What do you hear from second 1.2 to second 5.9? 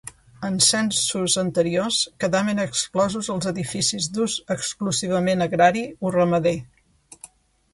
anteriors quedaven exclosos els edificis d'ús exclusivament agrari